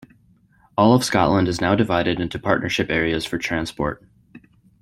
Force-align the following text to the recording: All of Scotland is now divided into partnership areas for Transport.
All 0.79 0.95
of 0.95 1.03
Scotland 1.03 1.47
is 1.47 1.61
now 1.61 1.75
divided 1.75 2.19
into 2.19 2.39
partnership 2.39 2.89
areas 2.89 3.23
for 3.23 3.37
Transport. 3.37 4.03